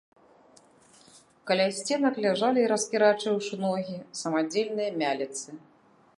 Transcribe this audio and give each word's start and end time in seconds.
Каля 1.51 1.67
сценак 1.79 2.15
ляжалі, 2.27 2.61
раскірачыўшы 2.73 3.53
ногі, 3.67 3.97
самадзельныя 4.23 4.91
мяліцы. 5.05 5.49